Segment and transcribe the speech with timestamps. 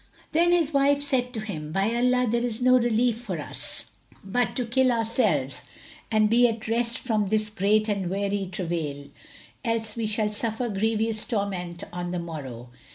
[0.31, 3.91] Then his wife said to him, "By Allah, there is no relief for us
[4.23, 5.63] but to kill ourselves
[6.11, 9.11] and be at rest from this great and weary travail;
[9.63, 12.69] else we shall suffer grievous torment on the morrow."